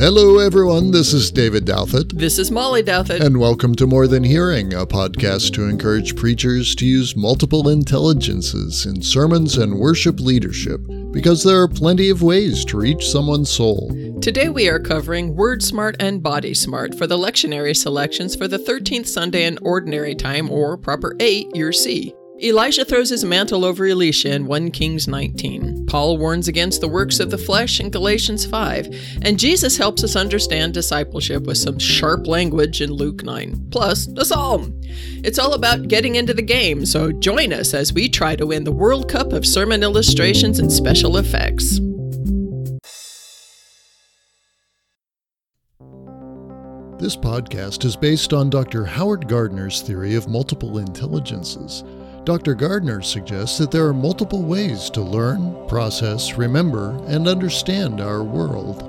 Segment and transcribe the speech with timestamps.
[0.00, 0.92] Hello, everyone.
[0.92, 2.16] This is David Douthit.
[2.18, 3.20] This is Molly Douthit.
[3.20, 8.86] And welcome to More Than Hearing, a podcast to encourage preachers to use multiple intelligences
[8.86, 10.80] in sermons and worship leadership,
[11.12, 13.90] because there are plenty of ways to reach someone's soul.
[14.22, 18.58] Today we are covering Word Smart and Body Smart for the lectionary selections for the
[18.58, 22.14] 13th Sunday in Ordinary Time, or Proper 8, Year C.
[22.42, 25.84] Elijah throws his mantle over Elisha in 1 Kings 19.
[25.86, 29.18] Paul warns against the works of the flesh in Galatians 5.
[29.22, 33.68] And Jesus helps us understand discipleship with some sharp language in Luke 9.
[33.70, 34.80] Plus, a psalm.
[35.22, 38.64] It's all about getting into the game, so join us as we try to win
[38.64, 41.78] the World Cup of sermon illustrations and special effects.
[46.98, 48.84] This podcast is based on Dr.
[48.84, 51.84] Howard Gardner's theory of multiple intelligences.
[52.24, 52.54] Dr.
[52.54, 58.86] Gardner suggests that there are multiple ways to learn, process, remember, and understand our world.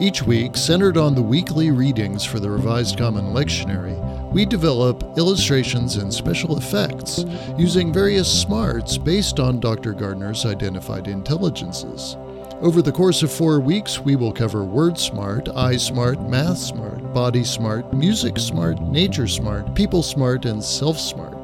[0.00, 3.96] Each week, centered on the weekly readings for the Revised Common Lectionary,
[4.32, 7.24] we develop illustrations and special effects
[7.56, 9.92] using various smarts based on Dr.
[9.92, 12.16] Gardner's identified intelligences.
[12.60, 17.12] Over the course of four weeks, we will cover Word Smart, Eye Smart, Math Smart,
[17.14, 21.41] Body Smart, Music Smart, Nature Smart, People Smart, and Self Smart.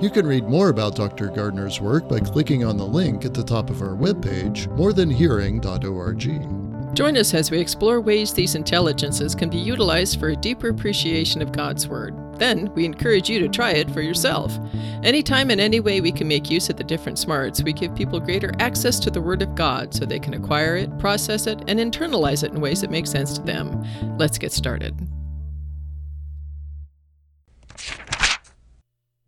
[0.00, 1.26] You can read more about Dr.
[1.26, 6.94] Gardner's work by clicking on the link at the top of our webpage, morethanhearing.org.
[6.94, 11.42] Join us as we explore ways these intelligences can be utilized for a deeper appreciation
[11.42, 12.14] of God's Word.
[12.38, 14.56] Then, we encourage you to try it for yourself.
[15.02, 18.20] Anytime and any way we can make use of the different smarts, we give people
[18.20, 21.80] greater access to the Word of God so they can acquire it, process it, and
[21.80, 23.84] internalize it in ways that make sense to them.
[24.16, 24.96] Let's get started.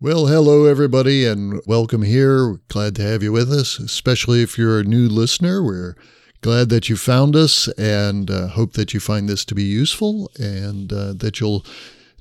[0.03, 2.59] Well, hello, everybody, and welcome here.
[2.69, 5.63] Glad to have you with us, especially if you're a new listener.
[5.63, 5.95] We're
[6.41, 10.31] glad that you found us and uh, hope that you find this to be useful
[10.39, 11.67] and uh, that you'll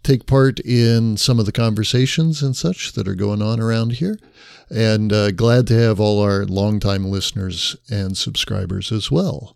[0.03, 4.20] take part in some of the conversations and such that are going on around here.
[4.70, 9.56] And uh, glad to have all our longtime listeners and subscribers as well.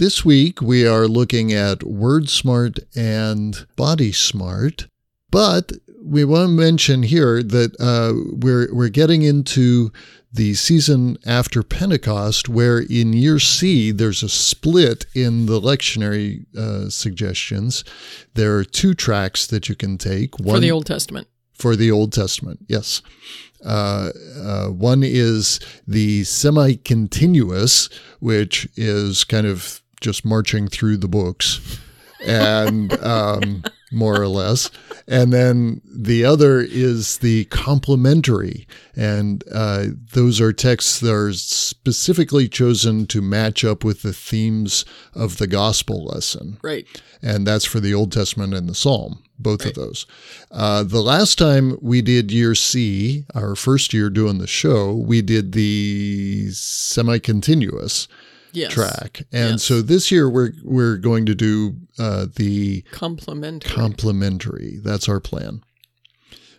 [0.00, 4.88] This week, we are looking at Word Smart and Body Smart.
[5.30, 5.72] But
[6.04, 9.90] we want to mention here that uh, we're we're getting into
[10.32, 16.90] the season after Pentecost, where in year C there's a split in the lectionary uh,
[16.90, 17.84] suggestions.
[18.34, 20.38] There are two tracks that you can take.
[20.38, 21.28] One, for the Old Testament.
[21.54, 23.00] For the Old Testament, yes.
[23.64, 27.88] Uh, uh, one is the semi continuous,
[28.20, 31.80] which is kind of just marching through the books.
[32.26, 33.62] and um,
[33.94, 34.70] more or less.
[35.06, 38.66] And then the other is the complementary.
[38.96, 44.84] And uh, those are texts that are specifically chosen to match up with the themes
[45.14, 46.58] of the gospel lesson.
[46.62, 46.86] Right.
[47.22, 49.70] And that's for the Old Testament and the Psalm, both right.
[49.70, 50.06] of those.
[50.50, 55.22] Uh, the last time we did year C, our first year doing the show, we
[55.22, 58.08] did the semi continuous
[58.54, 58.72] yes.
[58.72, 59.22] track.
[59.32, 59.62] And yes.
[59.62, 63.70] so this year we're we're going to do uh, the complementary.
[63.70, 64.78] Complementary.
[64.82, 65.62] That's our plan.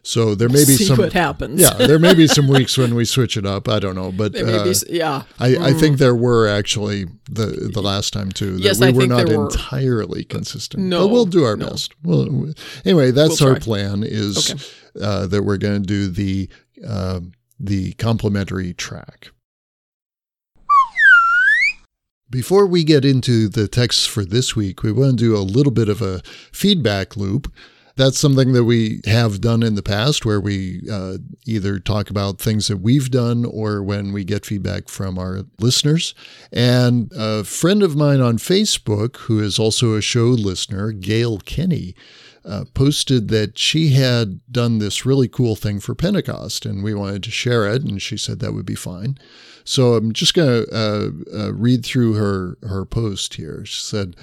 [0.06, 1.60] So there may be some what happens.
[1.60, 3.68] yeah, there may be some weeks when we switch it up.
[3.68, 5.62] I don't know, but uh, be, yeah, I, mm.
[5.62, 9.08] I, think there were actually the the last time too that yes, we I were
[9.08, 9.46] not were.
[9.46, 10.84] entirely consistent.
[10.84, 11.72] No, but we'll do our no.
[11.72, 11.96] best.
[12.04, 12.54] Well,
[12.86, 14.04] anyway, that's we'll our plan.
[14.06, 15.04] Is okay.
[15.04, 16.50] uh, that we're going to do the
[16.88, 17.22] uh,
[17.60, 19.32] the complementary track.
[22.30, 25.72] Before we get into the texts for this week, we want to do a little
[25.72, 26.22] bit of a
[26.52, 27.54] feedback loop.
[27.98, 32.40] That's something that we have done in the past where we uh, either talk about
[32.40, 36.14] things that we've done or when we get feedback from our listeners.
[36.52, 41.96] And a friend of mine on Facebook, who is also a show listener, Gail Kenny,
[42.44, 47.24] uh, posted that she had done this really cool thing for Pentecost and we wanted
[47.24, 47.84] to share it.
[47.84, 49.18] And she said that would be fine.
[49.66, 53.66] So I'm just going to uh, uh, read through her, her post here.
[53.66, 54.16] She said,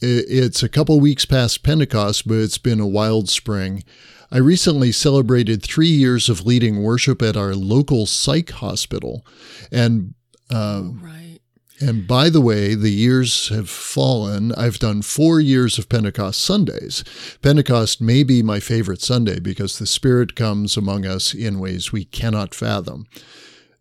[0.00, 3.82] It's a couple weeks past Pentecost, but it's been a wild spring.
[4.30, 9.26] I recently celebrated three years of leading worship at our local psych hospital.
[9.70, 10.14] And
[10.50, 11.38] uh, oh, right.
[11.80, 14.52] And by the way, the years have fallen.
[14.52, 17.02] I've done four years of Pentecost Sundays.
[17.42, 22.04] Pentecost may be my favorite Sunday because the Spirit comes among us in ways we
[22.04, 23.08] cannot fathom.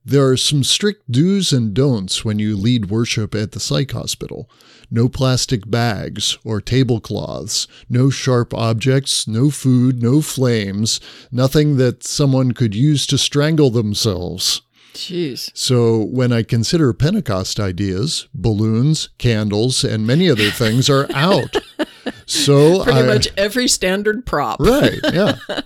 [0.03, 4.49] There are some strict do's and don'ts when you lead worship at the psych hospital.
[4.89, 10.99] No plastic bags or tablecloths, no sharp objects, no food, no flames,
[11.31, 14.63] nothing that someone could use to strangle themselves.
[14.93, 15.49] Jeez.
[15.53, 21.55] So when I consider Pentecost ideas, balloons, candles, and many other things are out.
[22.25, 24.59] So Pretty I, much every standard prop.
[24.59, 25.37] right, yeah.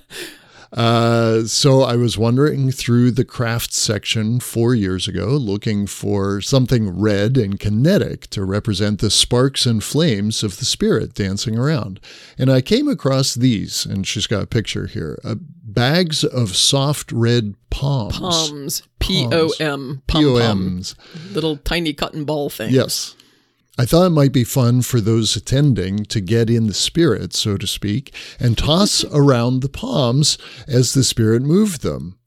[0.76, 6.90] Uh, so I was wandering through the crafts section four years ago, looking for something
[6.90, 12.02] red and kinetic to represent the sparks and flames of the spirit dancing around.
[12.38, 17.10] And I came across these, and she's got a picture here: uh, bags of soft
[17.14, 18.20] red palms.
[18.20, 18.84] Poms.
[19.00, 20.02] P O M.
[20.08, 20.36] Pom pom.
[20.36, 20.96] P-O-Ms.
[21.32, 22.74] Little tiny cotton ball thing.
[22.74, 23.16] Yes.
[23.78, 27.58] I thought it might be fun for those attending to get in the spirit, so
[27.58, 30.38] to speak, and toss around the palms
[30.68, 32.18] as the spirit moved them.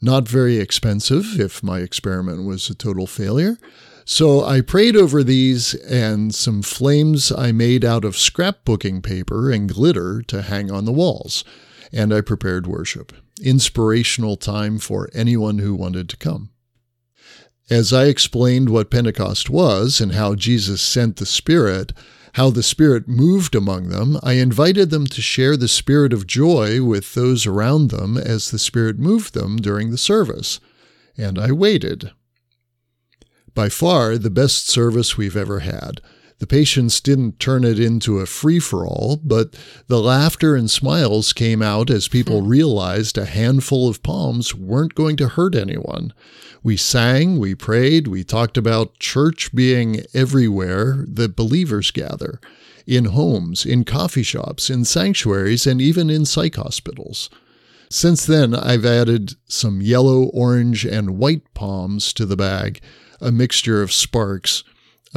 [0.00, 3.58] Not very expensive if my experiment was a total failure.
[4.06, 9.68] So I prayed over these and some flames I made out of scrapbooking paper and
[9.68, 11.44] glitter to hang on the walls.
[11.92, 13.12] And I prepared worship.
[13.42, 16.50] Inspirational time for anyone who wanted to come.
[17.68, 21.92] As I explained what Pentecost was and how Jesus sent the Spirit,
[22.34, 26.80] how the Spirit moved among them, I invited them to share the spirit of joy
[26.84, 30.60] with those around them as the Spirit moved them during the service.
[31.16, 32.12] And I waited.
[33.52, 36.00] By far the best service we've ever had.
[36.38, 39.56] The patients didn't turn it into a free for all, but
[39.86, 42.48] the laughter and smiles came out as people hmm.
[42.48, 46.12] realized a handful of palms weren't going to hurt anyone.
[46.62, 52.40] We sang, we prayed, we talked about church being everywhere that believers gather
[52.86, 57.30] in homes, in coffee shops, in sanctuaries, and even in psych hospitals.
[57.88, 62.80] Since then, I've added some yellow, orange, and white palms to the bag,
[63.20, 64.64] a mixture of sparks,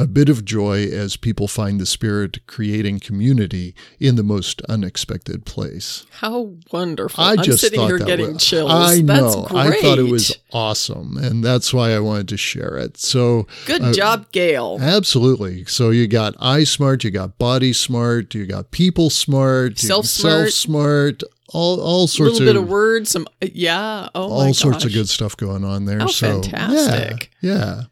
[0.02, 5.44] a bit of joy as people find the Spirit creating community in the most unexpected
[5.44, 6.06] place.
[6.10, 7.22] How wonderful.
[7.22, 8.70] I I'm just sitting thought here that getting was, chills.
[8.70, 9.46] I That's know.
[9.48, 9.60] great.
[9.78, 12.96] I thought it was awesome, and that's why I wanted to share it.
[12.98, 14.78] So Good uh, job, Gail.
[14.80, 15.64] Absolutely.
[15.66, 20.50] So you got eye smart, you got body smart, you got people smart, you- Self-smart.
[20.52, 21.22] self-smart,
[21.52, 24.08] all all A sorts little bit of of words, some yeah.
[24.14, 26.06] Oh all sorts of good stuff going on there.
[26.08, 27.30] So fantastic.
[27.40, 27.82] Yeah, yeah.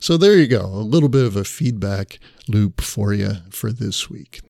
[0.00, 0.64] So there you go.
[0.64, 2.18] A little bit of a feedback
[2.48, 4.40] loop for you for this week.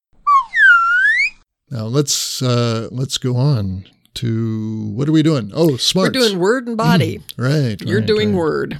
[1.71, 5.51] Now let's uh let's go on to what are we doing?
[5.53, 6.15] Oh, smart.
[6.15, 7.21] We're doing word and body.
[7.37, 7.81] right.
[7.81, 8.39] You're right, doing right.
[8.39, 8.79] word.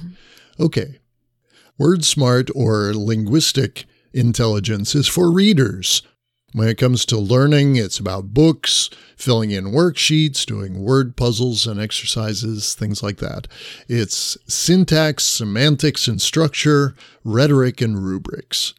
[0.59, 0.99] Okay.
[1.77, 6.01] Word smart or linguistic intelligence is for readers.
[6.53, 11.79] When it comes to learning, it's about books, filling in worksheets, doing word puzzles and
[11.79, 13.47] exercises, things like that.
[13.87, 16.93] It's syntax, semantics and structure,
[17.23, 18.73] rhetoric and rubrics.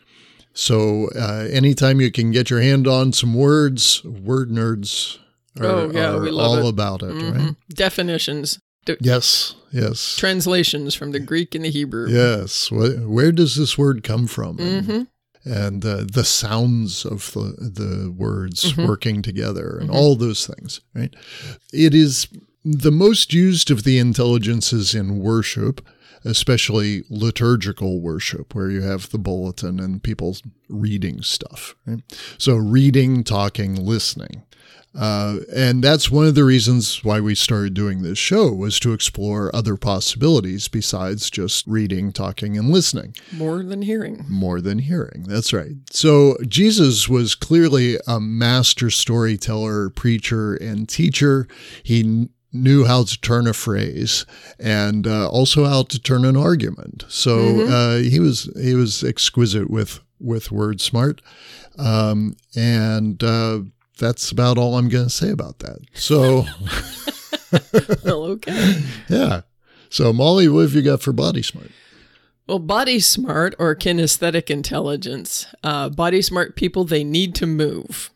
[0.54, 5.16] So, uh, anytime you can get your hand on some words, word nerds
[5.58, 6.68] are, Oh, yeah, are all it.
[6.68, 7.40] about it, right?
[7.40, 7.56] Mhm.
[7.70, 10.16] Definitions, D- Yes, yes.
[10.18, 12.10] translations from the Greek and the Hebrew.
[12.10, 12.68] Yes.
[12.68, 14.58] Wh- Where does this word come from?
[14.58, 15.02] And, hmm
[15.44, 18.86] and uh, the sounds of the, the words Mhm.
[18.86, 19.94] working together and Mhm.
[19.94, 21.14] all those things, right?
[21.72, 22.28] It is
[22.64, 25.84] the most used of the intelligences in worship,
[26.24, 30.36] especially liturgical worship, where you have the bulletin and people
[30.68, 31.74] reading stuff.
[31.86, 32.02] Right?
[32.38, 34.42] So, reading, talking, listening.
[34.94, 38.92] Uh, and that's one of the reasons why we started doing this show was to
[38.92, 44.24] explore other possibilities besides just reading, talking, and listening More than hearing.
[44.28, 45.24] more than hearing.
[45.26, 45.72] That's right.
[45.90, 51.48] So Jesus was clearly a master storyteller, preacher, and teacher.
[51.82, 54.26] He knew how to turn a phrase
[54.60, 57.04] and uh, also how to turn an argument.
[57.08, 57.70] So Mhm.
[57.70, 61.22] uh, he was he was exquisite with with word smart,
[61.78, 63.60] um, and uh,
[63.98, 65.78] that's about all I'm going to say about that.
[65.94, 66.44] So
[68.04, 68.82] well, okay.
[69.08, 69.42] yeah.
[69.90, 71.70] So Molly, what have you got for body smart?
[72.46, 78.10] Well, body smart or kinesthetic intelligence, uh, body smart people, they need to move.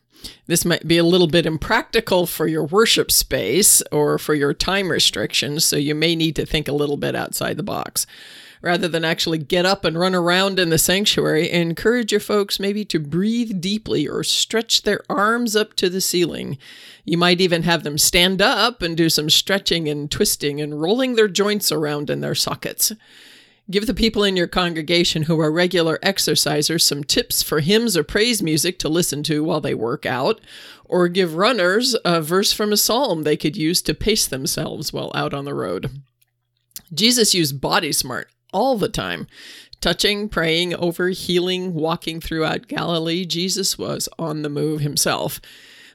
[0.47, 4.89] This might be a little bit impractical for your worship space or for your time
[4.91, 8.05] restrictions, so you may need to think a little bit outside the box.
[8.67, 12.83] Rather than actually get up and run around in the sanctuary, encourage your folks maybe
[12.83, 16.57] to breathe deeply or stretch their arms up to the ceiling.
[17.05, 21.15] You might even have them stand up and do some stretching and twisting and rolling
[21.15, 22.91] their joints around in their sockets.
[23.71, 28.03] Give the people in your congregation who are regular exercisers some tips for hymns or
[28.03, 30.41] praise music to listen to while they work out,
[30.83, 35.13] or give runners a verse from a psalm they could use to pace themselves while
[35.15, 36.01] out on the road.
[36.93, 39.27] Jesus used body smart all the time.
[39.79, 45.39] Touching, praying over, healing, walking throughout Galilee, Jesus was on the move himself.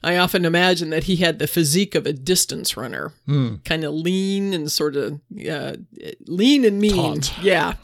[0.05, 3.57] I often imagine that he had the physique of a distance runner, Hmm.
[3.65, 5.75] kind of lean and sort of uh,
[6.27, 7.21] lean and mean.
[7.21, 7.33] Taut.
[7.43, 7.75] Yeah.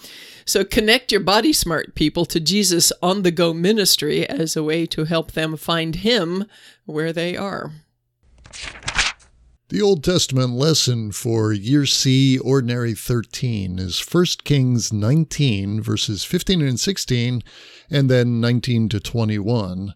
[0.44, 4.86] So connect your body smart people to Jesus on the go ministry as a way
[4.86, 6.46] to help them find him
[6.86, 7.72] where they are.
[9.70, 16.62] The Old Testament lesson for Year C, Ordinary 13, is 1 Kings 19, verses 15
[16.62, 17.42] and 16,
[17.90, 19.92] and then 19 to 21.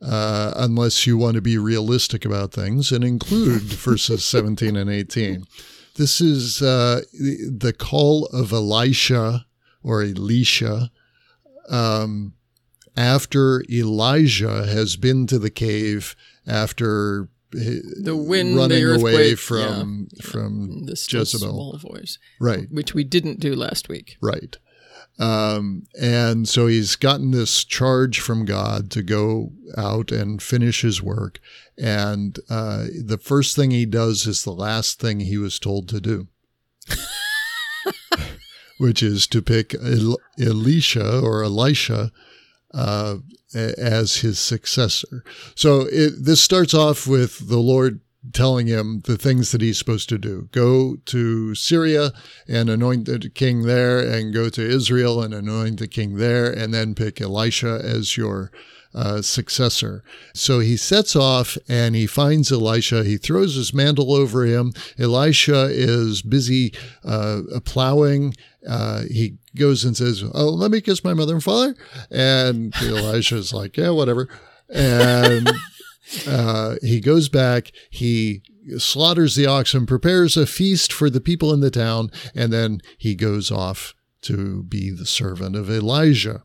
[0.00, 5.44] Uh, unless you want to be realistic about things and include verses 17 and 18.
[5.96, 9.46] This is uh, the call of Elisha
[9.82, 10.90] or Elisha
[11.68, 12.34] um,
[12.96, 16.14] after Elijah has been to the cave
[16.46, 21.48] after The wind, running the away from from the still Jezebel.
[21.54, 24.16] small voice, Right, which we didn't do last week.
[24.20, 24.56] right.
[25.16, 31.00] Um, and so he's gotten this charge from God to go out and finish his
[31.00, 31.38] work.
[31.78, 36.00] And uh, the first thing he does is the last thing he was told to
[36.00, 36.26] do,
[38.78, 42.10] which is to pick El- Elisha or Elisha
[42.74, 43.16] uh,
[43.54, 45.24] as his successor.
[45.54, 48.00] So it, this starts off with the Lord
[48.32, 50.48] telling him the things that he's supposed to do.
[50.50, 52.10] Go to Syria
[52.48, 56.72] and anoint the king there, and go to Israel and anoint the king there, and
[56.72, 58.50] then pick Elisha as your
[58.94, 60.02] uh, successor.
[60.34, 63.04] So he sets off and he finds Elisha.
[63.04, 64.72] He throws his mantle over him.
[64.98, 66.72] Elisha is busy
[67.04, 68.34] uh, plowing.
[68.68, 71.74] Uh, he goes and says, Oh, let me kiss my mother and father.
[72.10, 74.28] And Elisha's like, Yeah, whatever.
[74.68, 75.50] And
[76.26, 78.42] uh, he goes back, he
[78.78, 83.14] slaughters the oxen, prepares a feast for the people in the town, and then he
[83.14, 86.44] goes off to be the servant of Elijah.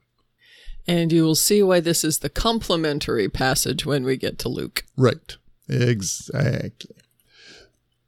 [0.90, 4.86] And you will see why this is the complementary passage when we get to Luke.
[4.98, 5.38] Right.
[5.70, 6.96] Exactly.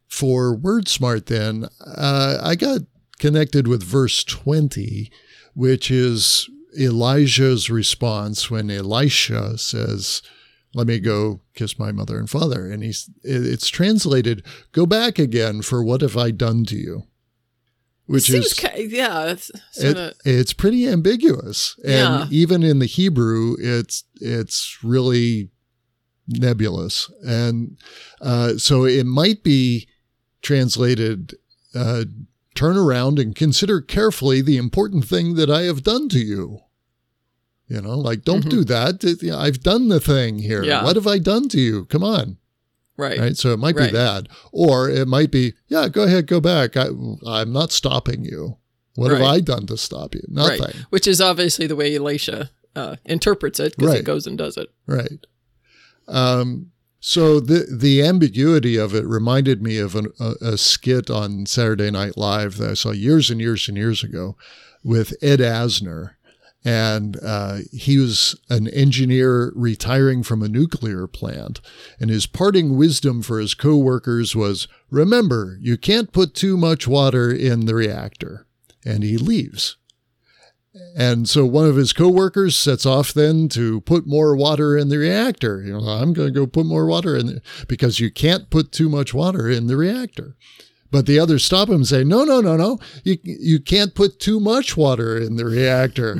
[0.08, 2.82] For WordSmart, then, uh, I got
[3.20, 5.12] connected with verse 20,
[5.54, 10.24] which is Elijah's response when Elisha says,
[10.74, 12.66] let me go kiss my mother and father.
[12.66, 17.04] And he's, it's translated, go back again, for what have I done to you?
[18.08, 21.76] Which Seems is, ki- yeah, it's it, it's pretty ambiguous.
[21.86, 22.28] And Yeah.
[22.30, 25.50] even in the Hebrew, it's, it's really
[26.28, 27.10] nebulous.
[27.26, 27.78] And
[28.20, 29.88] uh, so it might be
[30.42, 31.36] translated,
[31.74, 32.04] uh,
[32.54, 36.60] turn around and consider carefully the important thing that I have done to you.
[37.70, 38.50] You know, like, don't Mhm.
[38.50, 39.34] do that.
[39.34, 40.62] I've done the thing here.
[40.64, 40.84] Yeah.
[40.84, 41.86] What have I done to you?
[41.86, 42.38] Come on.
[42.98, 43.20] Right.
[43.20, 43.38] Right.
[43.38, 43.92] So it might Right.
[43.92, 44.28] be that.
[44.52, 46.76] Or it might be, yeah, go ahead, go back.
[46.78, 46.88] I,
[47.26, 48.58] I'm not stopping you.
[48.96, 50.22] What have I done to stop you?
[50.28, 50.60] Nothing.
[50.62, 50.76] Right.
[50.90, 53.98] Which is obviously the way Elisha uh, interprets it because Right.
[54.00, 54.68] he goes and does it.
[54.86, 55.26] Right.
[56.08, 61.46] Um, so the the ambiguity of it reminded me of an, a, a skit on
[61.46, 64.36] Saturday Night Live that I saw years and years and years ago
[64.84, 66.12] with Ed Asner.
[66.64, 71.60] And uh, he was an engineer retiring from a nuclear plant.
[72.00, 77.32] And his parting wisdom for his coworkers was remember, you can't put too much water
[77.32, 78.46] in the reactor.
[78.86, 79.78] And he leaves.
[80.96, 84.98] And so one of his coworkers sets off then to put more water in the
[84.98, 85.62] reactor.
[85.62, 88.72] You know, I'm going to go put more water in there because you can't put
[88.72, 90.38] too much water in the reactor.
[90.92, 92.78] But the others stop him and say, no, no, no, no.
[93.04, 96.12] You, you can't put too much water in the reactor.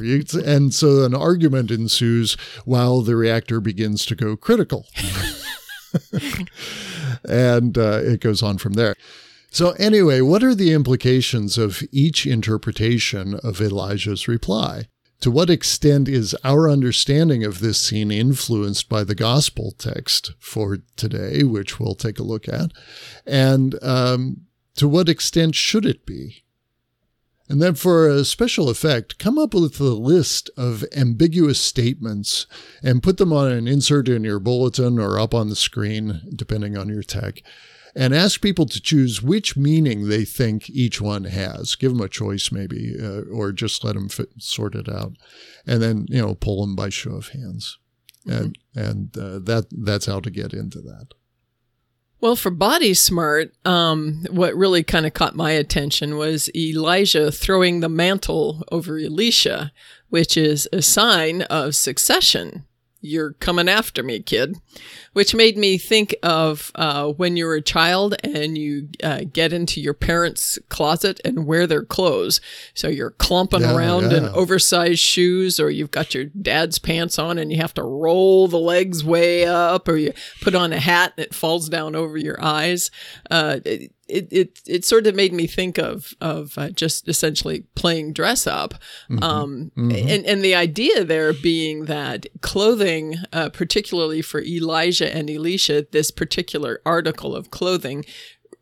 [0.46, 4.88] And so an argument ensues while the reactor begins to go critical.
[7.28, 8.96] and uh, it goes on from there.
[9.54, 14.86] So, anyway, what are the implications of each interpretation of Elijah's reply?
[15.20, 20.78] To what extent is our understanding of this scene influenced by the gospel text for
[20.96, 22.72] today, which we'll take a look at?
[23.28, 24.48] And um,
[24.82, 26.44] to what extent should it be?
[27.48, 32.48] And then, for a special effect, come up with a list of ambiguous statements
[32.82, 36.76] and put them on an insert in your bulletin or up on the screen, depending
[36.76, 37.44] on your tech
[37.96, 41.76] and ask people to choose which meaning they think each one has.
[41.76, 45.14] Give them a choice, maybe, uh, or just let them fit, sort it out,
[45.68, 47.78] and then you know pull them by show of hands,
[48.26, 51.14] and and uh, that that's how to get into that.
[52.22, 57.80] Well, for Body Smart, um, what really kind of caught my attention was Elijah throwing
[57.80, 59.72] the mantle over Elisha,
[60.10, 62.66] which is a sign of succession.
[63.00, 64.56] You're coming after me, kid.
[65.14, 69.82] Which made me think of uh, when you're a child and you uh, get into
[69.82, 72.40] your parents' closet and wear their clothes.
[72.74, 77.38] So you're clumping Yeah, around in oversized shoes, or you've got your dad's pants on
[77.38, 81.14] and you have to roll the legs way up, or you put on a hat
[81.18, 82.90] and it falls down over your eyes.
[83.30, 87.64] Uh, it, it, it, it sort of made me think of of uh, just essentially
[87.76, 88.74] playing dress up,
[89.22, 95.88] um, and and the idea there being that clothing, uh, particularly for Elijah and Elisha,
[95.92, 98.06] this particular article of clothing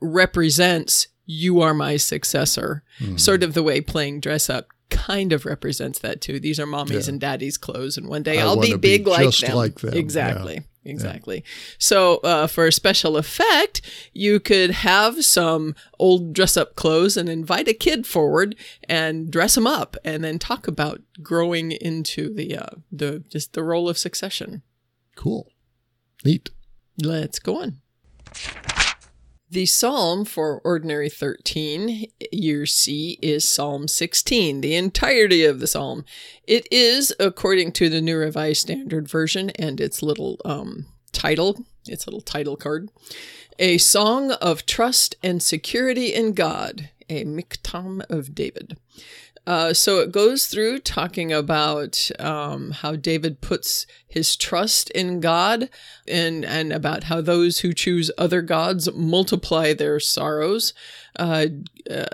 [0.01, 2.83] represents you are my successor,
[3.15, 6.39] sort of the way playing dress up kind of represents that too.
[6.39, 9.07] These are mommy's and daddy's clothes, and one day I I'll be wanna be big
[9.07, 9.55] like, them.
[9.55, 9.99] like them, yeah.
[9.99, 10.63] Exactly.
[10.85, 11.43] Exactly.
[11.77, 13.81] So, uh, for a special effect,
[14.13, 18.55] you could have some old dress up clothes and invite a kid forward
[18.87, 23.63] and dress him up and then talk about growing into the, uh, the, just the
[23.63, 24.63] role of succession.
[25.15, 25.51] Cool.
[26.25, 26.49] Neat.
[27.01, 27.77] Let's go on.
[29.51, 36.05] The psalm for Ordinary 13, year C, is Psalm 16, the entirety of the psalm.
[36.43, 42.05] It is, according to the New Revised Standard Version and its little um, title, its
[42.05, 42.89] little title card,
[43.57, 48.77] a song of trust and security in God, a miktam of David.
[49.49, 55.71] Uh, so it goes through talking about um, how David puts his trust in God
[56.07, 60.75] and, and about how those who choose other gods multiply their sorrows.
[61.17, 61.47] Uh,
[61.89, 62.05] uh,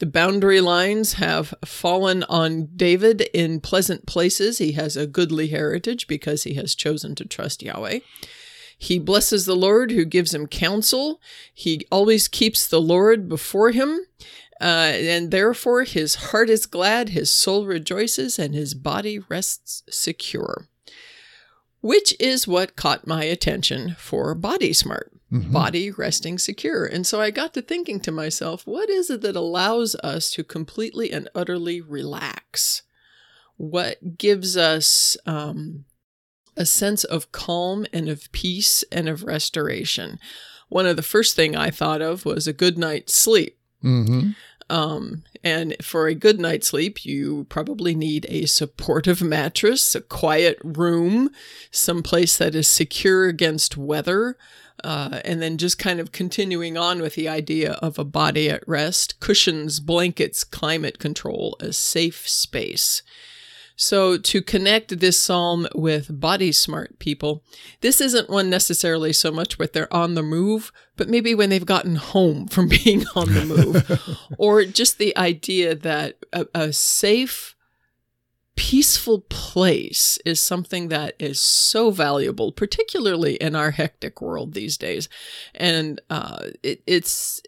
[0.00, 4.58] the boundary lines have fallen on David in pleasant places.
[4.58, 8.00] He has a goodly heritage because he has chosen to trust Yahweh.
[8.76, 11.20] He blesses the Lord who gives him counsel.
[11.54, 14.00] He always keeps the Lord before him.
[14.64, 20.68] Uh, and therefore his heart is glad, his soul rejoices, and his body rests secure.
[21.82, 26.86] Which is what caught my attention for Body Smart, body resting secure.
[26.86, 30.42] And so I got to thinking to myself, what is it that allows us to
[30.42, 32.84] completely and utterly relax?
[33.58, 35.84] What gives us um,
[36.56, 40.18] a sense of calm and of peace and of restoration?
[40.70, 43.58] One of the first thing I thought of was a good night's sleep.
[43.84, 44.30] Mm-hmm.
[44.70, 50.58] Um, and for a good night's sleep, you probably need a supportive mattress, a quiet
[50.64, 51.30] room,
[51.70, 54.36] someplace that is secure against weather,
[54.82, 58.66] uh, and then just kind of continuing on with the idea of a body at
[58.66, 63.02] rest, cushions, blankets, climate control, a safe space.
[63.76, 67.42] So, to connect this psalm with body smart people,
[67.80, 71.66] this isn't one necessarily so much with they're on the move, but maybe when they've
[71.66, 77.56] gotten home from being on the move, or just the idea that a, a safe,
[78.54, 85.08] peaceful place is something that is so valuable, particularly in our hectic world these days.
[85.54, 87.42] And uh, it, it's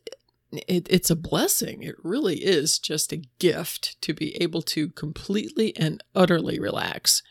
[0.53, 1.83] it, it's a blessing.
[1.83, 7.23] It really is just a gift to be able to completely and utterly relax.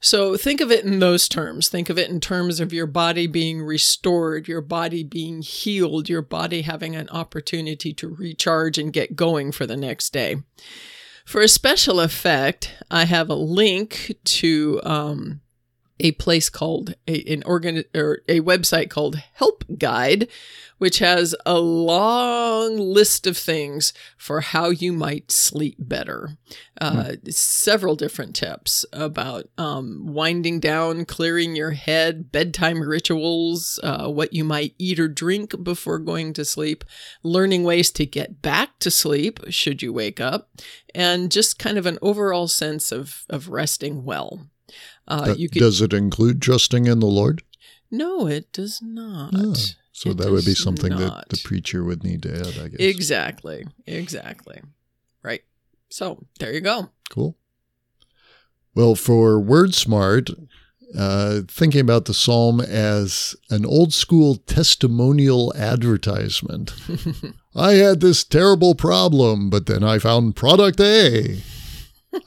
[0.00, 1.68] So think of it in those terms.
[1.70, 6.20] Think of it in terms of your body being restored, your body being healed, your
[6.20, 10.42] body having an opportunity to recharge and get going for the next day.
[11.24, 15.40] For a special effect, I have a link to um,
[16.00, 20.28] a place called a, an organ or a website called Help Guide,
[20.78, 26.36] which has a long list of things for how you might sleep better.
[26.80, 34.32] Uh, Several different tips about um, winding down, clearing your head, bedtime rituals, uh, what
[34.32, 36.84] you might eat or drink before going to sleep,
[37.22, 40.50] learning ways to get back to sleep should you wake up,
[40.92, 44.48] and just kind of an overall sense of, of resting well.
[45.06, 47.42] Uh, That- you could Does it include trusting in the Lord?
[47.90, 49.30] no, it does not.
[49.36, 49.54] Oh,
[49.92, 52.80] so It that would be something that the preacher would need to add, I guess.
[52.80, 53.64] Exactly.
[53.86, 54.60] Exactly.
[55.22, 55.42] Right.
[55.90, 56.90] So there you go.
[57.10, 57.36] Cool.
[58.74, 60.34] Well, for WordSmart,
[60.98, 66.74] uh, thinking about the psalm as an old school testimonial advertisement.
[67.54, 71.40] I had this terrible problem, but then I found product A.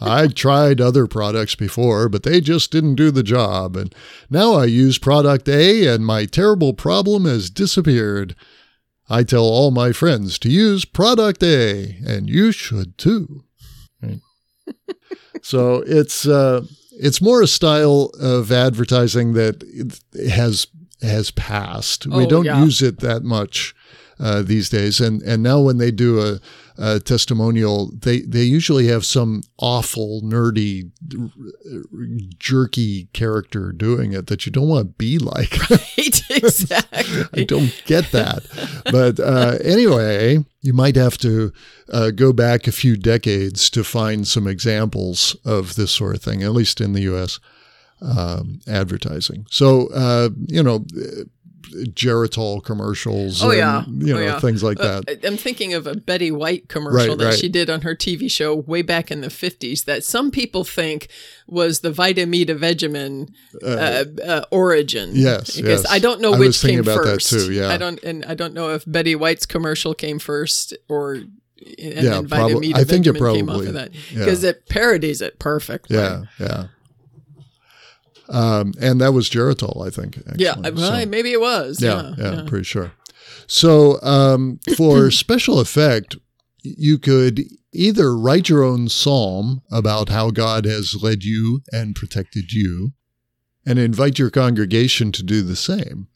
[0.02, 3.76] I tried other products before, but they just didn't do the job.
[3.76, 3.94] And
[4.30, 8.36] now I use product A, and my terrible problem has disappeared.
[9.10, 13.44] I tell all my friends to use product A, and you should too.
[14.02, 14.20] Right?
[15.42, 19.64] so it's uh, it's more a style of advertising that
[20.30, 20.68] has
[21.02, 22.08] has passed.
[22.08, 22.64] we Oh, don't yeah.
[22.64, 23.76] use it that much
[24.20, 25.00] uh, these days.
[25.00, 26.40] And and now when they do a,
[26.78, 30.92] a testimonial, they they usually have some awful, nerdy,
[32.38, 35.56] jerky character doing it that you don't want to be like.
[35.70, 37.24] Right, exactly.
[37.34, 38.44] I don't get that.
[38.92, 41.52] But uh, anyway, you might have to
[41.92, 46.44] uh, go back a few decades to find some examples of this sort of thing,
[46.44, 47.40] at least in the U.S.
[48.02, 49.48] Um, advertising.
[49.50, 50.86] So, uh, you know,
[51.94, 53.44] Geritol commercials.
[53.44, 54.40] Oh and, yeah, you know oh, yeah.
[54.40, 55.26] things like Uh, that.
[55.26, 57.40] I'm thinking of a Betty White commercial Right, that right.
[57.40, 61.08] she did on her TV show way back in the 50s that some people think
[61.48, 65.12] was the Vitameatavegamin uh, uh, origin.
[65.14, 65.92] yes, because yes.
[65.92, 67.30] I don't know I which came first.
[67.30, 67.70] too, yeah.
[67.70, 71.16] I don't, and I don't know if Betty White's commercial came first or.
[71.80, 74.20] And Yeah, then prob- Vitamita I think it Vegemin came off probably- of that yeah.
[74.20, 75.98] because it parodies it perfectly.
[75.98, 76.68] yeah, yeah.
[78.30, 80.18] Um, and that was Geritol, I think.
[80.18, 80.44] Actually.
[80.44, 80.54] yeah.
[80.76, 81.82] So- maybe it was.
[81.82, 82.92] yeah, Yeah, yeah, pretty sure.
[83.48, 86.16] So um, for special effect,
[86.64, 92.52] you could either write your own psalm about how God has led you and protected
[92.52, 92.94] you,
[93.66, 96.08] and invite your congregation to do the same,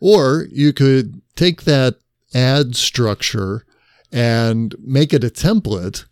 [0.00, 1.96] or you could take that
[2.34, 3.64] ad structure
[4.12, 6.04] and make it a template.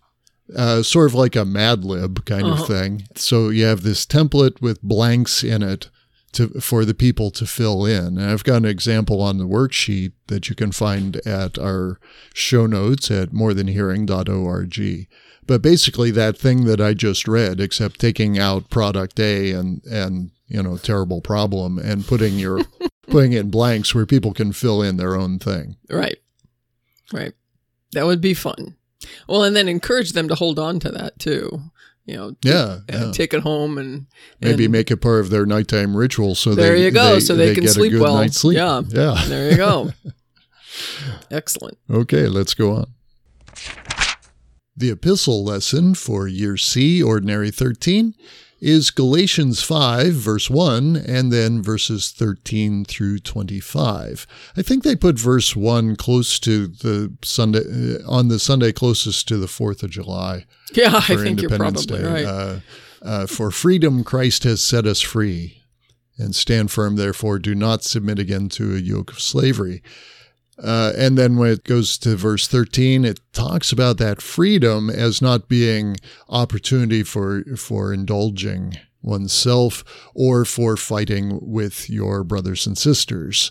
[0.55, 2.63] Uh, sort of like a Mad Lib kind Uh-huh.
[2.63, 3.05] of thing.
[3.17, 5.89] So you have this template with blanks in it
[6.33, 8.19] to for the people to fill in.
[8.19, 11.99] And I've got an example on the worksheet that you can find at our
[12.35, 15.07] show notes at morethanhearing.org.
[15.47, 20.31] But basically that thing that I just read, except taking out product A and and
[20.49, 22.61] you know, terrible problem and putting your
[23.09, 25.77] putting in blanks where people can fill in their own thing.
[25.89, 26.19] Right.
[27.13, 27.33] Right.
[27.93, 28.77] That would be fun.
[29.29, 31.61] Well, and then encourage them to hold on to that too.
[32.05, 32.53] You know, Yeah.
[32.53, 33.13] uh, yeah.
[33.13, 34.07] take it home and
[34.41, 37.55] Maybe make it part of their nighttime ritual so There they, you go, so they
[37.55, 38.29] can get sleep well.
[38.29, 38.57] sleep.
[38.57, 38.83] Yeah.
[38.89, 39.25] Yeah.
[39.29, 39.93] There you go.
[41.31, 41.79] Excellent.
[41.91, 42.87] Okay, let's go on.
[44.77, 48.15] The epistle lesson for year C, ordinary 13,
[48.63, 54.25] is Galatians 5, verse 1, and then verses 13 through 25.
[54.57, 59.27] I think they put verse 1 close to the Sunday, uh, on the Sunday closest
[59.29, 62.05] to the 4th of July Yeah, I think you're probably Day.
[62.05, 62.25] right.
[62.25, 62.61] Uh,
[63.03, 65.59] uh, for freedom, Christ has set us free.
[66.19, 69.83] And stand firm, therefore, do not submit again to a yoke of slavery.
[70.63, 75.21] Uh, and then when it goes to verse 13, it talks about that freedom as
[75.21, 75.97] not being
[76.29, 79.83] opportunity for, for indulging oneself
[80.15, 83.51] or for fighting with your brothers and sisters.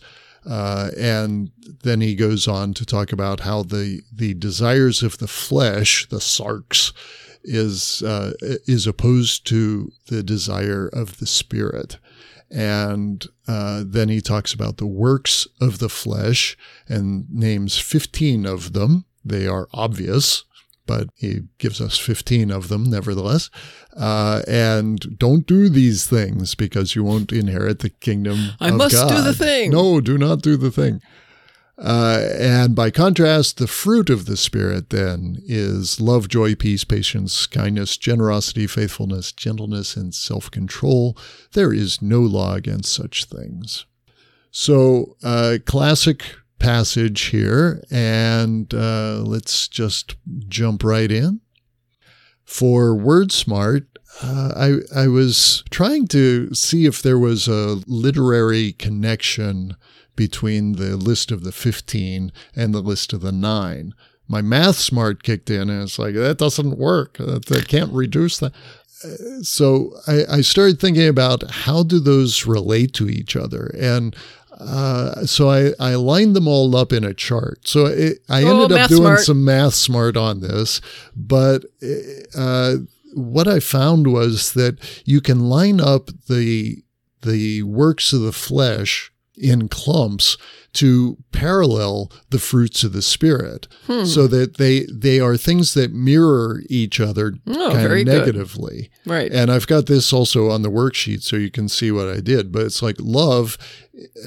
[0.50, 1.52] Uh, and
[1.84, 6.18] then he goes on to talk about how the, the desires of the flesh, the
[6.18, 6.94] sarx,
[7.44, 11.98] is uh, is opposed to the desire of the spirit.
[12.52, 18.74] And uh, then he talks about the works of the flesh and names 15 of
[18.74, 19.06] them.
[19.24, 20.44] They are obvious,
[20.86, 23.50] but he gives us 15 of them nevertheless.
[23.96, 29.22] Uh, and don't do these things because you won't inherit the kingdom I must do
[29.22, 29.72] the thing.
[29.72, 31.02] No, do not do the thing.
[31.82, 37.48] Uh, and by contrast, the fruit of the Spirit then is love, joy, peace, patience,
[37.48, 41.18] kindness, generosity, faithfulness, gentleness, and self control.
[41.54, 43.86] There is no law against such things.
[44.52, 46.24] So, uh, classic
[46.60, 50.16] passage here, and uh, let's just
[50.48, 51.42] jump right in.
[52.44, 53.88] For WordSmart,
[54.22, 54.54] uh,
[54.94, 59.76] I, I was trying to see if there was a literary connection
[60.16, 63.94] between the list of the 15 and the list of the nine.
[64.28, 67.18] My math smart kicked in and it's like, that doesn't work.
[67.18, 68.54] That, that can't reduce that.
[69.04, 73.72] Uh, So I, I started thinking about how do those relate to each other?
[73.80, 74.16] And
[74.60, 77.68] uh, so I, I lined them all up in a chart.
[77.68, 79.20] So it, I Oh, ended up doing smart.
[79.22, 80.82] some math smart on this,
[81.16, 81.66] but
[82.36, 82.76] uh,
[83.14, 86.84] what I found was that you can line up the
[87.24, 90.38] the works of the flesh in clumps
[90.74, 94.06] to parallel the fruits of the spirit Hmm.
[94.06, 98.18] so that they they are things that mirror each other Oh, kind very of good.
[98.20, 99.32] negatively Right.
[99.34, 102.52] and I've got this also on the worksheet so you can see what I did.
[102.52, 103.58] But it's like love,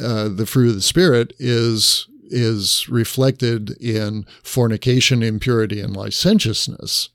[0.01, 7.11] uh, the fruit of the spirit is is reflected in fornication, impurity, and licentiousness.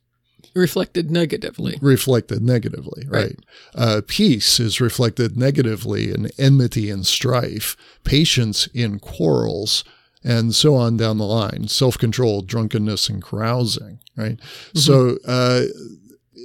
[0.59, 1.77] Reflected negatively.
[1.81, 3.23] Reflected negatively, Right.
[3.23, 3.39] right?
[3.75, 9.83] Uh, peace is reflected negatively in enmity and strife, patience in quarrels,
[10.23, 11.67] and so on down the line.
[11.69, 14.37] Self control, drunkenness, and carousing, right?
[14.73, 15.63] So uh,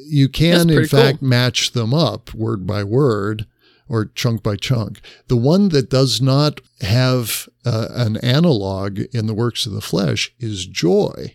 [0.06, 0.32] you Mm-hmm.
[0.32, 1.00] Can, in pretty cool.
[1.00, 3.46] fact, match them up word by word
[3.88, 5.00] or chunk by chunk.
[5.28, 10.32] The one that does not have uh, an analog in the works of the flesh
[10.38, 11.34] is joy.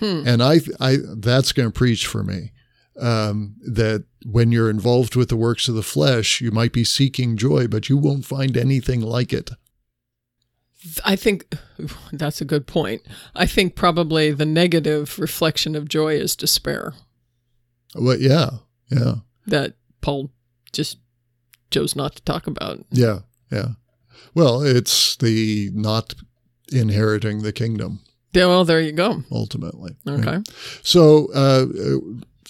[0.00, 2.52] And I, I, that's going to preach for me.
[3.00, 7.36] Um, that when you're involved with the works of the flesh, you might be seeking
[7.36, 9.50] joy, but you won't find anything like it.
[11.04, 11.52] I think
[12.12, 13.02] that's a good point.
[13.34, 16.94] I think probably the negative reflection of joy is despair
[17.96, 18.50] Well, yeah,
[18.90, 19.14] yeah,
[19.46, 20.30] that Paul
[20.72, 20.98] just
[21.72, 22.84] chose not to talk about.
[22.92, 23.70] yeah, yeah.
[24.34, 26.14] Well, it's the not
[26.70, 28.03] inheriting the kingdom
[28.34, 29.22] Yeah, well, there you go.
[29.30, 29.96] ultimately.
[30.06, 30.18] right?
[30.26, 30.42] Okay.
[30.82, 31.66] So uh,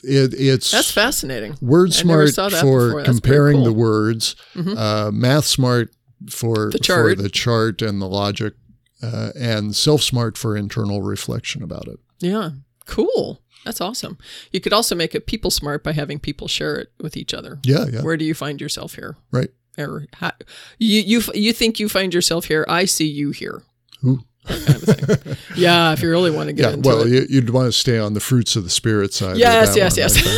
[0.03, 1.57] it, it's That's fascinating.
[1.61, 2.89] word smart for before.
[2.89, 3.65] That's pretty comparing cool.
[3.65, 4.77] the words, Mhm.
[4.79, 5.91] uh, math smart
[6.31, 7.19] for The for chart.
[7.19, 8.55] the chart and the logic,
[9.03, 11.99] uh, and self smart for internal reflection about it.
[12.21, 12.51] Yeah.
[12.87, 13.41] Cool.
[13.65, 14.19] That's awesome.
[14.53, 17.59] You could also make it people smart by having people share it with each other.
[17.65, 19.17] Yeah, yeah, Where do you find yourself here?
[19.31, 19.51] right.
[19.77, 20.31] Or how,
[20.79, 22.65] you you you think you find yourself here?
[22.69, 23.65] I see you here.
[24.05, 24.21] Ooh.
[24.47, 25.37] That kind of thing.
[25.57, 27.09] yeah, if you really want to get Yeah, into well, it.
[27.09, 29.37] you, you'd want to stay on the fruits of the spirit side.
[29.37, 30.35] Yes, yes, one,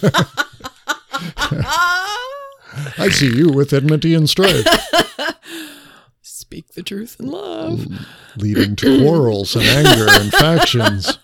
[0.00, 0.34] yes.
[2.98, 3.08] I.
[3.10, 4.64] See you with enmity and strife,
[6.22, 7.86] Speak the truth in love.
[8.36, 11.18] leading to quarrels and anger and factions.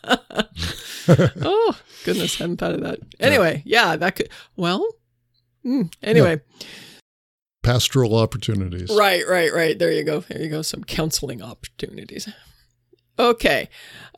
[1.09, 2.99] oh goodness, hadn't thought of that.
[3.21, 4.29] Anyway, yeah, that could.
[4.57, 4.87] Well,
[5.65, 6.41] mm, anyway,
[7.65, 8.91] Pastoral opportunities.
[8.97, 9.79] right, right, right.
[9.79, 10.21] There you go.
[10.21, 10.63] There you go.
[10.63, 12.29] Some counseling opportunities.
[13.19, 13.69] Okay,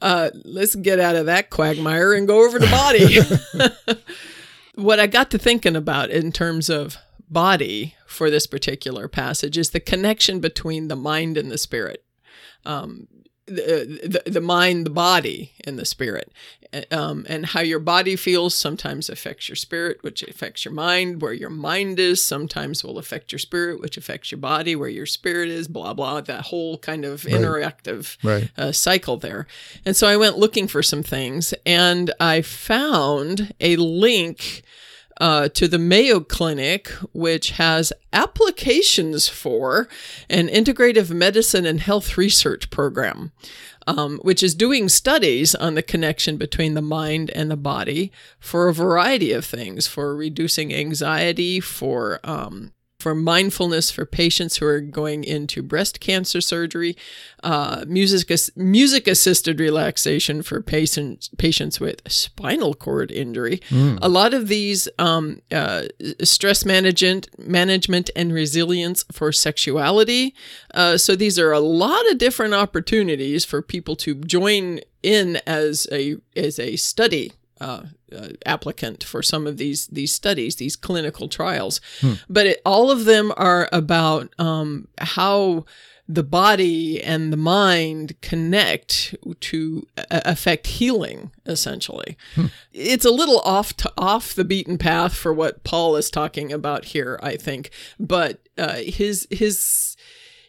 [0.01, 3.19] uh, let's get out of that quagmire and go over to body.
[4.75, 6.97] what I got to thinking about in terms of
[7.29, 12.05] body for this particular passage is the connection between the mind and the spirit.
[12.65, 13.09] Um,
[13.47, 16.33] the, the, the mind, the body, and the spirit,
[16.91, 21.23] um, and how your body feels sometimes affects your spirit, which affects your mind.
[21.23, 24.75] Where your mind is sometimes will affect your spirit, which affects your body.
[24.75, 26.21] Where your spirit is, blah blah.
[26.23, 28.51] That whole kind of interactive Right.
[28.59, 29.47] uh, cycle there.
[29.85, 34.63] And so I went looking for some things, and I found a link
[35.21, 39.89] uh, to the Mayo Clinic, which has applications for
[40.29, 43.33] an integrative medicine and health research program.
[43.89, 48.67] Um, which is doing studies on the connection between the mind and the body for
[48.67, 54.81] a variety of things, for reducing anxiety, for um, for mindfulness for patients who are
[54.81, 56.97] going into breast cancer surgery,
[57.43, 63.61] uh, music music assisted relaxation for patients patients with spinal cord injury.
[64.01, 65.85] A lot of these um, uh,
[66.23, 70.35] stress management management and resilience for sexuality.
[70.75, 75.87] Uh, so these are a lot of different opportunities for people to join in as
[75.93, 77.33] a as a study
[78.13, 81.81] uh, uh, applicant for some of these these studies, these clinical trials.
[82.29, 85.65] But it, all of them are about um, how
[86.09, 91.33] the body and the mind connect to a- affect healing.
[91.47, 92.17] Essentially,
[92.73, 96.87] it's a little off to off the beaten path for what Paul is talking about
[96.87, 97.19] here.
[97.23, 99.97] I think, but uh, his his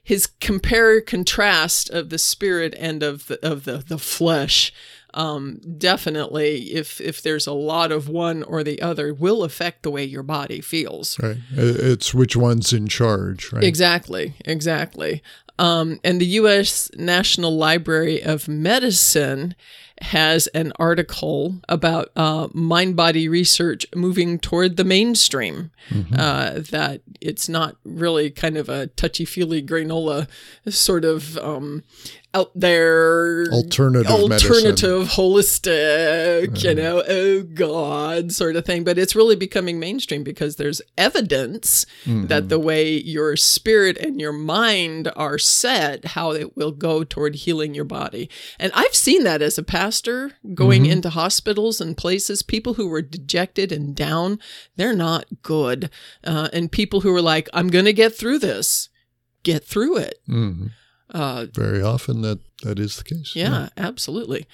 [0.04, 4.72] his compare contrast of the spirit and of the of the the flesh
[5.18, 9.92] um, definitely if if there's a lot of one or the other will affect the
[9.92, 11.38] way your body feels Right.
[11.56, 13.64] It's which one's in charge, right?
[13.64, 15.22] exactly exactly
[15.60, 19.56] um, and the u.s national library of medicine
[20.02, 25.72] has an article about uh, mind body research moving toward the mainstream.
[26.16, 30.28] Uh, that it's not really kind of a touchy feely granola
[30.70, 31.84] sort of um,
[32.34, 33.46] out there.
[33.52, 34.52] Alternative medicine.
[34.52, 38.84] alternative holistic you know oh god sort of thing.
[38.84, 44.34] But it's really becoming mainstream because there's evidence that the way your spirit and your
[44.34, 48.30] mind are set how it will go toward healing your body.
[48.60, 53.02] And i've seen that as a pastor going into hospitals and places people who were
[53.02, 54.40] dejected and down
[54.76, 55.90] they're not good.
[56.24, 58.90] Uh, and people who are like i'm gonna get through this.
[59.44, 60.16] Get through it.
[60.30, 60.72] Mhm.
[61.14, 63.36] Uh, Very often that that is the case.
[63.36, 64.48] yeah, absolutely.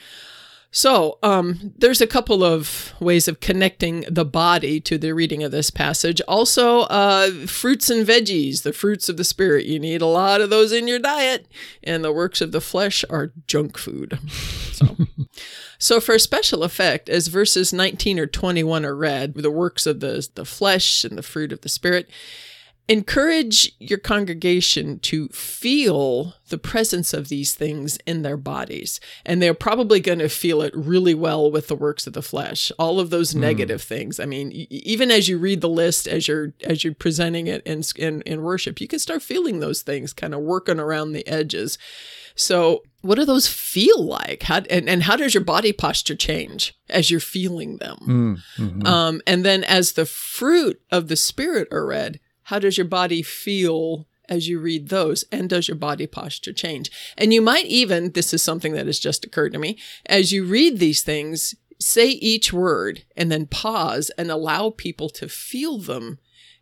[0.75, 5.51] So, um, there's a couple of ways of connecting the body to the reading of
[5.51, 6.19] this passage.
[6.27, 9.67] Also, uh, fruits and veggies, the fruits of the spirit.
[9.67, 11.45] You need a lot of those in your diet,
[11.83, 14.17] and the works of the flesh are junk food.
[14.73, 14.97] So,
[15.77, 20.27] so for special effect, as verses 19 or 21 are read, the works of the
[20.33, 22.09] the flesh and the fruit of the spirit.
[22.89, 28.99] Encourage your congregation to feel the presence of these things in their bodies.
[29.25, 32.71] And they're probably going to feel it really well with the works of the flesh.
[32.77, 33.39] All of those mm.
[33.39, 34.19] negative things.
[34.19, 37.83] I mean even as you read the list as you're as you're presenting it in,
[37.97, 41.77] in in worship you can start feeling those things kind of working around the edges.
[42.35, 44.43] So what do those feel like?
[44.43, 47.97] How and, and how does your body posture change as you're feeling them?
[48.01, 48.87] Mm, mm-hmm.
[48.87, 53.21] um, and then as the fruit of the spirit are read how does your body
[53.21, 55.25] feel as you read those?
[55.31, 56.91] And does your body posture change?
[57.17, 60.45] And you might even, this is something that has just occurred to me, as you
[60.45, 66.19] read these things, say each word and then pause and allow people to feel them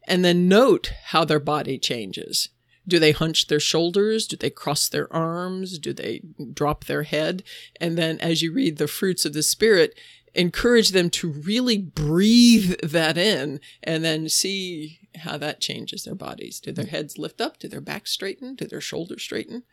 [0.08, 2.50] and then note how their body changes.
[2.88, 4.26] Do they hunch their shoulders?
[4.26, 5.78] Do they cross their arms?
[5.78, 6.22] Do they
[6.54, 7.44] drop their head?
[7.80, 9.98] And then as you read the fruits of the Spirit,
[10.34, 16.60] encourage them to really breathe that in and then see how that changes their bodies.
[16.60, 17.60] Do their heads lift up?
[17.60, 18.56] Do their backs straighten?
[18.56, 19.64] Do their shoulders straighten?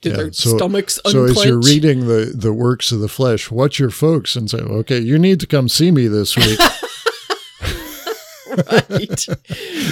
[0.00, 1.34] Do yeah, their so, stomachs unclench?
[1.34, 4.58] So as you're reading the, the works of the flesh, watch your folks and say,
[4.58, 6.58] okay, you need to come see me this week.
[8.70, 9.26] right.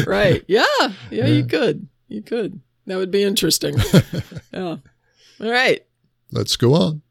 [0.07, 0.45] Right.
[0.49, 0.65] Yeah.
[0.81, 0.93] yeah.
[1.11, 1.89] Yeah, you could.
[2.09, 2.61] You could.
[2.87, 3.77] That would be interesting.
[4.53, 4.77] yeah.
[5.41, 5.87] All right.
[6.33, 7.03] Let's go on.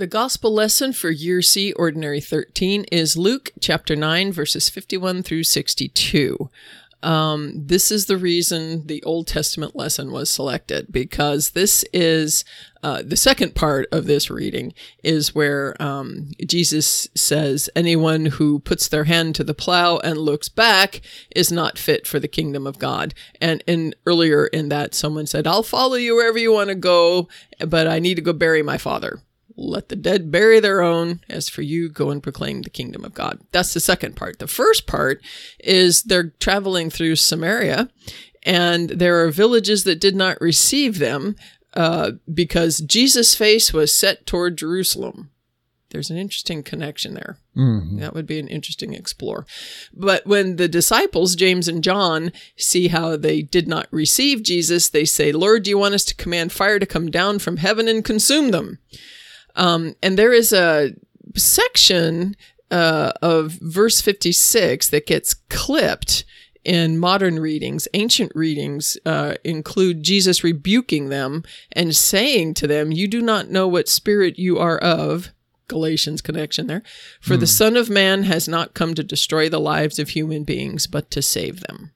[0.00, 5.44] The gospel lesson for year C, ordinary 13, is Luke chapter 9, verses 51 through
[5.44, 6.48] 62.
[7.02, 12.46] Um, this is the reason the Old Testament lesson was selected because this is
[12.82, 14.72] uh, the second part of this reading
[15.04, 20.48] is where um, Jesus says, Anyone who puts their hand to the plow and looks
[20.48, 21.02] back
[21.36, 23.12] is not fit for the kingdom of God.
[23.38, 27.28] And in earlier in that, someone said, I'll follow you wherever you want to go,
[27.66, 29.20] but I need to go bury my father.
[29.62, 31.20] Let the dead bury their own.
[31.28, 33.40] As for you, go and proclaim the kingdom of God.
[33.52, 34.38] That's the second part.
[34.38, 35.22] The first part
[35.58, 37.90] is they're traveling through Samaria,
[38.42, 41.36] and there are villages that did not receive them
[41.74, 45.30] uh, because Jesus' face was set toward Jerusalem.
[45.90, 47.36] There's an interesting connection there.
[47.54, 47.98] Mm-hmm.
[47.98, 49.44] That would be an interesting explore.
[49.92, 55.04] But when the disciples, James and John, see how they did not receive Jesus, they
[55.04, 58.04] say, Lord, do you want us to command fire to come down from heaven and
[58.04, 58.78] consume them?
[59.56, 60.92] Um, and there is a
[61.36, 62.36] section
[62.70, 66.24] uh, of verse 56 that gets clipped
[66.64, 67.88] in modern readings.
[67.94, 73.66] Ancient readings uh, include Jesus rebuking them and saying to them, You do not know
[73.66, 75.30] what spirit you are of.
[75.68, 76.82] Galatians connection there.
[77.20, 77.50] For the hmm.
[77.50, 81.22] Son of Man has not come to destroy the lives of human beings, but to
[81.22, 81.92] save them.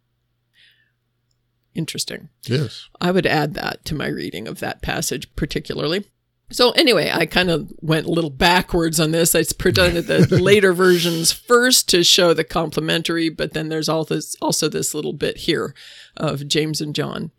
[1.75, 2.29] Interesting.
[2.45, 2.89] Yes.
[3.01, 6.05] I would add that to my reading of that passage, particularly.
[6.51, 9.35] So anyway, I kind of went a little backwards on this.
[9.35, 14.37] I presented the later versions first to show the complementary, but then there's also this,
[14.41, 15.75] also this little bit here
[16.17, 17.31] of James and John.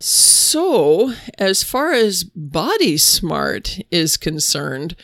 [0.00, 4.96] So, as far as body smart is concerned,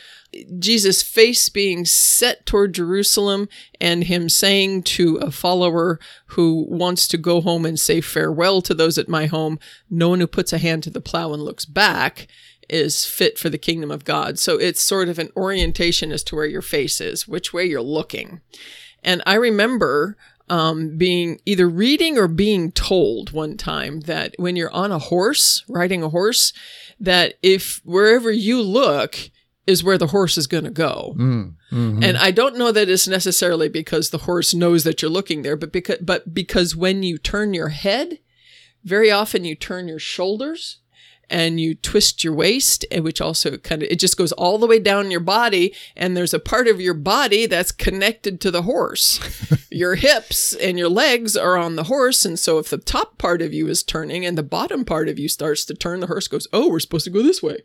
[0.59, 7.17] Jesus' face being set toward Jerusalem and him saying to a follower who wants to
[7.17, 10.57] go home and say farewell to those at my home, no one who puts a
[10.57, 12.27] hand to the plow and looks back
[12.71, 14.39] is fit for the kingdom of God.
[14.39, 17.81] So it's sort of an orientation as to where your face is, which way you're
[17.81, 18.41] looking.
[19.03, 20.17] And I remember
[20.49, 25.63] um, being either reading or being told one time that when you're on a horse,
[25.67, 26.53] riding a horse,
[26.99, 29.17] that if wherever you look
[29.67, 31.15] is where the horse is going to go.
[31.17, 32.03] Mm, mm-hmm.
[32.03, 35.55] And I don't know that it's necessarily because the horse knows that you're looking there,
[35.55, 38.19] but because, but because when you turn your head,
[38.83, 40.80] very often you turn your shoulders
[41.31, 44.79] and you twist your waist, which also kind of, it just goes all the way
[44.79, 45.73] down your body.
[45.95, 49.19] And there's a part of your body that's connected to the horse.
[49.71, 52.25] your hips and your legs are on the horse.
[52.25, 55.17] And so if the top part of you is turning and the bottom part of
[55.17, 57.59] you starts to turn, the horse goes, Oh, we're supposed to go this way.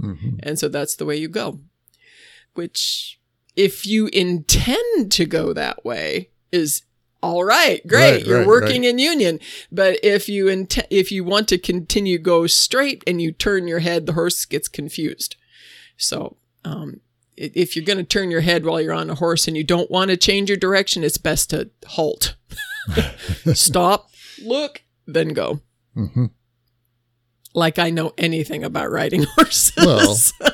[0.00, 0.38] Mm-hmm.
[0.42, 1.60] And so that's the way you go,
[2.54, 3.20] which
[3.54, 6.82] if you intend to go that way is
[7.22, 8.12] all right, great.
[8.12, 8.90] Right, You're right, working right.
[8.90, 9.38] in union.
[9.70, 13.78] But if you int- if you want to continue go straight and you turn your
[13.78, 15.36] head, the horse gets confused.
[15.96, 17.00] So, um,
[17.36, 19.90] if you're going to turn your head while you're on a horse and you don't
[19.90, 22.36] want to change your direction, it's best to halt,
[23.54, 24.10] stop,
[24.42, 25.60] look, then go.
[25.96, 26.26] Mm-hmm.
[27.54, 29.74] Like I know anything about riding horses.
[29.76, 30.52] Well,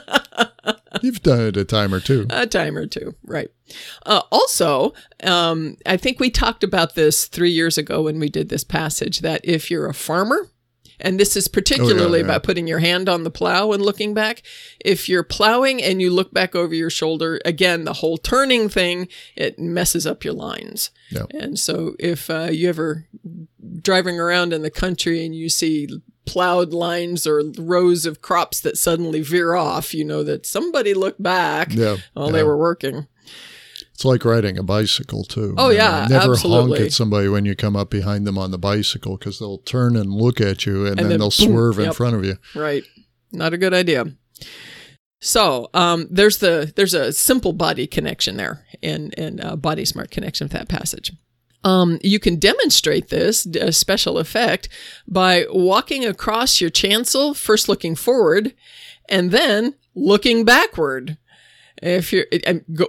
[1.03, 2.27] You've done it a time or two.
[2.31, 3.49] A time or two, right.
[4.07, 8.49] Uh, also, um, I think we talked about this three years ago when we did
[8.49, 10.51] this passage that if you're a farmer
[11.01, 12.25] And this is particularly yeah.
[12.25, 14.43] about putting your hand on the plow and looking back.
[14.85, 19.09] If you're plowing and you look back over your shoulder, again, the whole turning thing,
[19.37, 20.91] it messes up your lines.
[21.11, 21.27] Yeah.
[21.31, 23.07] And so if uh, you ever
[23.81, 25.89] driving around in the country and you see
[26.29, 31.23] plowed lines or rows of crops that suddenly veer off, you know that somebody looked
[31.23, 32.33] back Yeah, while yeah.
[32.33, 33.07] they were working.
[33.95, 35.55] It's like riding a bicycle too.
[35.59, 36.79] Oh, You know, yeah, never absolutely.
[36.79, 39.97] honk at somebody when you come up behind them on the bicycle because they'll turn
[39.97, 42.37] and look at you, and, then, then they'll boom, swerve in front of you.
[42.55, 42.85] Right.
[43.33, 44.05] Not a good idea.
[45.21, 50.11] So um, there's the there's a simple body connection there and and uh, body smart
[50.13, 51.13] connection with that passage.
[51.65, 54.69] Um, you can demonstrate this a special effect
[55.07, 58.55] by walking across your chancel, first looking forward,
[59.09, 61.19] and then looking backward.
[61.81, 62.27] If you're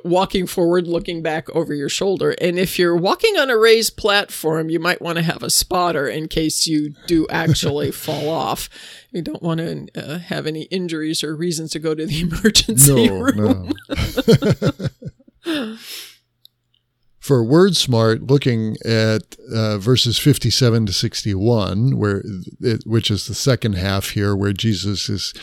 [0.03, 4.71] walking forward, looking back over your shoulder, and if you're walking on a raised platform,
[4.71, 8.67] you might want to have a spotter in case you do actually fall off.
[9.11, 13.07] You don't want to uh, have any injuries or reasons to go to the emergency
[13.09, 13.73] No, room.
[15.45, 15.77] no.
[17.29, 22.23] For word smart, looking at uh, verses 57 to 61, where
[22.59, 25.35] it, which is the second half here, where Jesus is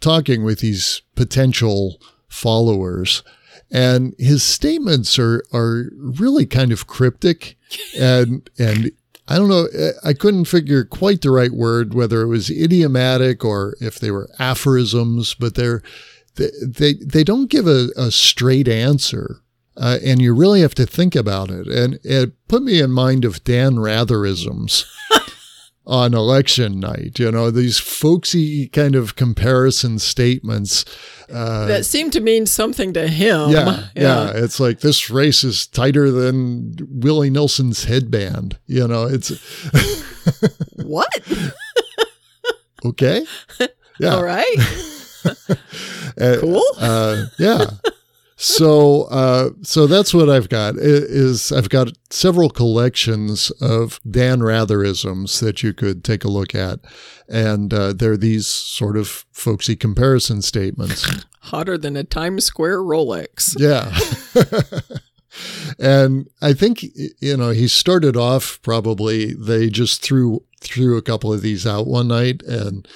[0.00, 3.22] talking with these potential followers,
[3.70, 7.58] and his statements are are really kind of cryptic,
[7.94, 8.90] and and
[9.28, 9.68] I don't know,
[10.02, 14.30] I couldn't figure quite the right word, whether it was idiomatic or if they were
[14.38, 15.82] aphorisms, but they're
[16.36, 19.42] they they, they don't give a, a straight answer.
[19.76, 21.66] Uh, and you really have to think about it.
[21.66, 24.84] And it put me in mind of Dan Ratherisms
[25.86, 27.18] on election night.
[27.18, 30.84] You know, these folksy kind of comparison statements.
[31.32, 33.50] Uh, that seemed to mean something to him.
[33.50, 38.58] yeah, yeah, It's like this race is tighter than Willie Nelson's headband.
[38.66, 39.30] You know, it's
[40.84, 41.08] What?
[42.84, 43.26] okay.
[43.98, 44.14] Yeah.
[44.14, 44.56] All right.
[46.20, 46.62] Uh, Cool.
[46.78, 47.66] Uh, yeah.
[48.36, 50.74] So, uh, so that's what I've got.
[50.76, 56.80] Is I've got several collections of Dan Ratherisms that you could take a look at,
[57.28, 61.24] and uh, they're these sort of folksy comparison statements.
[61.42, 63.54] Hotter than a Times Square Rolex.
[63.58, 63.96] Yeah.
[65.78, 66.82] and I think
[67.20, 71.86] you know he started off probably they just threw threw a couple of these out
[71.86, 72.88] one night and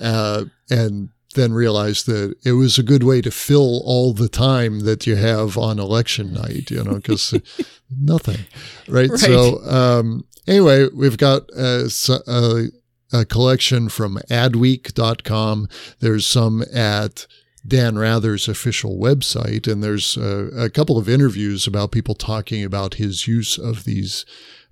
[0.00, 4.80] uh, and then realized that it was a good way to fill all the time
[4.80, 7.34] that you have on election night, you know, because
[7.90, 8.40] nothing,
[8.88, 9.10] right?
[9.10, 9.18] Right.
[9.18, 11.50] So um, anyway, we've got
[11.88, 12.64] so- a,
[13.12, 15.68] a collection from adweek.com.
[16.00, 17.26] There's some at
[17.66, 22.94] Dan Rather's official website, and there's uh, a couple of interviews about people talking about
[22.94, 24.24] his use of these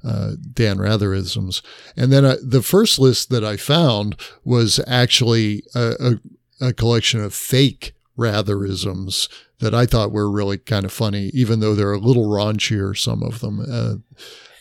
[0.05, 1.63] uh, Dan Ratherisms.
[1.97, 6.15] And then uh, the first list that I found was actually a,
[6.61, 9.29] a, collection of fake Ratherisms
[9.61, 13.23] that I thought were really kind of funny, even though they're a little raunchier, some
[13.23, 13.61] of them.
[13.61, 13.95] Uh,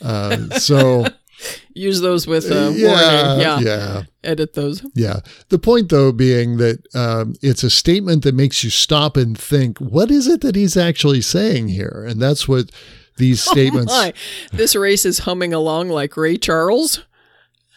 [0.01, 1.05] uh, so,
[1.73, 3.37] Use those with a yeah.
[3.37, 3.59] Yeah.
[3.59, 4.03] yeah.
[4.23, 4.85] Edit those.
[4.93, 5.19] Yeah.
[5.49, 9.77] The point, though, being that um, it's a statement that makes you stop and think,
[9.79, 12.05] what is it that he's actually saying here?
[12.07, 12.71] And that's what
[13.17, 13.93] these statements.
[13.93, 14.13] Oh my.
[14.51, 17.05] This race is humming along like Ray Charles.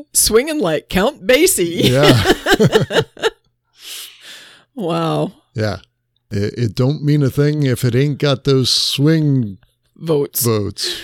[0.13, 1.89] swinging like Count Basie.
[1.89, 3.01] yeah.
[4.75, 5.31] Wow.
[5.55, 5.77] Yeah.
[6.29, 9.57] It, it don't mean a thing if it ain't got those swing
[9.95, 10.45] Votes.
[10.45, 11.01] votes,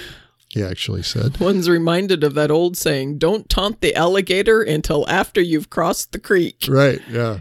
[0.49, 1.39] he actually said.
[1.39, 6.19] One's reminded of that old saying, don't taunt the alligator until after you've crossed the
[6.19, 6.65] creek.
[6.67, 7.01] Right.
[7.09, 7.39] Yeah.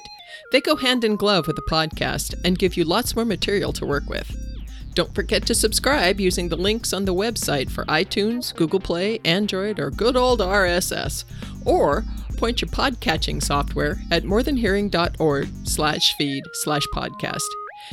[0.53, 3.85] They go hand in glove with the podcast and give you lots more material to
[3.87, 4.35] work with.
[4.95, 9.79] Don't forget to subscribe using the links on the website for iTunes, Google Play, Android,
[9.79, 11.25] or good old RSS.
[11.65, 12.05] Or
[12.37, 17.47] point your podcatching software at morethanhearing.org slash feed slash podcast.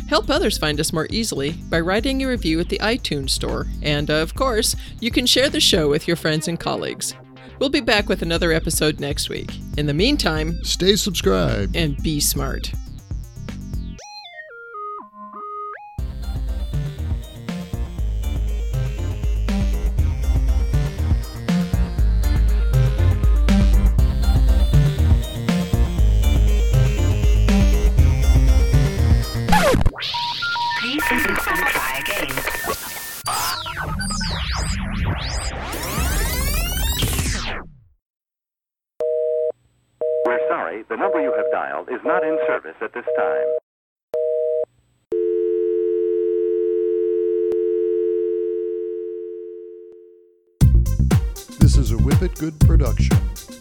[0.07, 3.67] Help others find us more easily by writing a review at the iTunes Store.
[3.81, 7.13] And, of course, you can share the show with your friends and colleagues.
[7.59, 9.51] We'll be back with another episode next week.
[9.77, 11.75] In the meantime, Stay subscribed.
[11.75, 12.71] and be smart.
[40.67, 43.47] Sorry, the number you have dialed is not in service at this time.
[51.59, 53.17] This is a Whippet Good production.